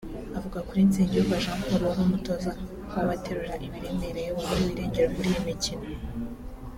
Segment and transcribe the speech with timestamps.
[0.37, 2.51] Avuga kuri Nsengiyumva Jean Paul wari Umutoza
[2.95, 5.85] w’Abaterura Ibiremereye waburiwe irengero muri iyi mikino